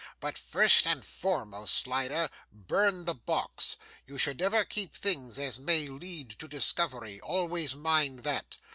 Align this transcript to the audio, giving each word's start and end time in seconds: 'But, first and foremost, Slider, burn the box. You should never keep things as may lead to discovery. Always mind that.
'But, 0.19 0.35
first 0.35 0.87
and 0.87 1.05
foremost, 1.05 1.75
Slider, 1.75 2.31
burn 2.51 3.05
the 3.05 3.13
box. 3.13 3.77
You 4.07 4.17
should 4.17 4.39
never 4.39 4.65
keep 4.65 4.95
things 4.95 5.37
as 5.37 5.59
may 5.59 5.89
lead 5.89 6.31
to 6.39 6.47
discovery. 6.47 7.21
Always 7.21 7.75
mind 7.75 8.23
that. 8.23 8.57